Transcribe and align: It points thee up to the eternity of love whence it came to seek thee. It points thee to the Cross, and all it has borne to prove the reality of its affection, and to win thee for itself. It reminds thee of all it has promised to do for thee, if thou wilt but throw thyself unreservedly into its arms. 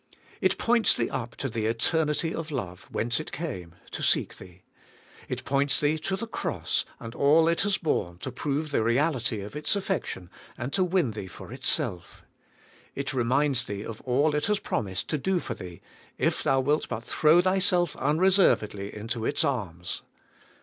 It 0.41 0.57
points 0.57 0.97
thee 0.97 1.11
up 1.11 1.35
to 1.35 1.47
the 1.47 1.67
eternity 1.67 2.33
of 2.33 2.49
love 2.49 2.87
whence 2.89 3.19
it 3.19 3.31
came 3.31 3.75
to 3.91 4.01
seek 4.01 4.35
thee. 4.39 4.63
It 5.29 5.45
points 5.45 5.79
thee 5.79 5.99
to 5.99 6.15
the 6.15 6.25
Cross, 6.25 6.85
and 6.99 7.13
all 7.13 7.47
it 7.47 7.61
has 7.61 7.77
borne 7.77 8.17
to 8.17 8.31
prove 8.31 8.71
the 8.71 8.81
reality 8.83 9.41
of 9.41 9.55
its 9.55 9.75
affection, 9.75 10.31
and 10.57 10.73
to 10.73 10.83
win 10.83 11.11
thee 11.11 11.27
for 11.27 11.53
itself. 11.53 12.23
It 12.95 13.13
reminds 13.13 13.67
thee 13.67 13.85
of 13.85 14.01
all 14.01 14.33
it 14.33 14.47
has 14.47 14.57
promised 14.57 15.07
to 15.09 15.19
do 15.19 15.37
for 15.39 15.53
thee, 15.53 15.81
if 16.17 16.41
thou 16.41 16.61
wilt 16.61 16.89
but 16.89 17.03
throw 17.03 17.39
thyself 17.39 17.95
unreservedly 17.97 18.91
into 18.95 19.23
its 19.23 19.43
arms. 19.43 20.01